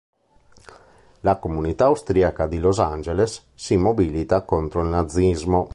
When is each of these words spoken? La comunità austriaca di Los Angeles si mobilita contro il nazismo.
La 1.19 1.37
comunità 1.37 1.85
austriaca 1.85 2.47
di 2.47 2.57
Los 2.57 2.79
Angeles 2.79 3.49
si 3.53 3.77
mobilita 3.77 4.41
contro 4.41 4.81
il 4.81 4.87
nazismo. 4.87 5.69